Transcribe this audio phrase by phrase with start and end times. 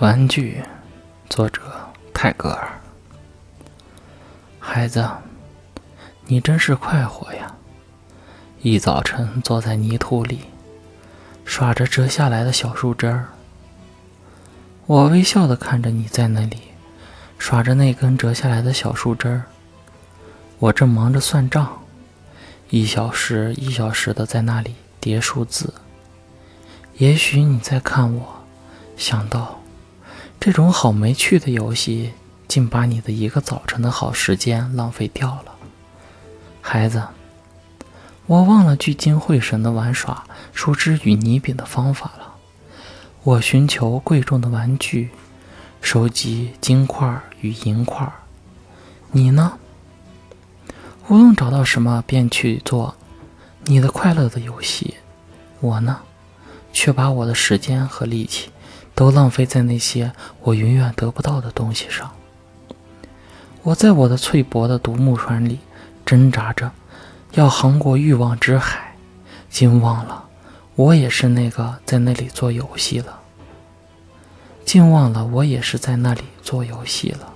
[0.00, 0.60] 玩具，
[1.30, 1.62] 作者
[2.12, 2.68] 泰戈尔。
[4.58, 5.08] 孩子，
[6.26, 7.54] 你真是快活呀！
[8.60, 10.40] 一早晨坐在泥土里，
[11.44, 13.28] 耍着折下来的小树枝儿。
[14.86, 16.58] 我微笑的看着你在那里
[17.38, 19.44] 耍着那根折下来的小树枝儿。
[20.58, 21.80] 我正忙着算账，
[22.68, 25.72] 一小时一小时的在那里叠数字。
[26.96, 28.44] 也许你在看我，
[28.96, 29.60] 想到。
[30.44, 32.12] 这种好没趣的游戏，
[32.46, 35.54] 竟把你的一个早晨的好时间浪费掉了，
[36.60, 37.02] 孩子。
[38.26, 40.22] 我忘了聚精会神的玩耍
[40.52, 42.34] 树枝与泥饼的方法了。
[43.22, 45.08] 我寻求贵重的玩具，
[45.80, 48.06] 收集金块与银块。
[49.12, 49.54] 你呢？
[51.08, 52.94] 无论找到什么，便去做
[53.64, 54.96] 你的快乐的游戏。
[55.60, 56.00] 我呢，
[56.70, 58.50] 却把我的时间和力气。
[58.94, 62.10] 都浪费在那些我永远得不到的东西上。
[63.62, 65.58] 我在我的脆薄的独木船里
[66.04, 66.70] 挣扎着，
[67.32, 68.96] 要横过欲望之海，
[69.50, 70.24] 竟忘了
[70.74, 73.20] 我也是那个在那里做游戏了。
[74.64, 77.33] 竟忘了我也是在那里做游戏了。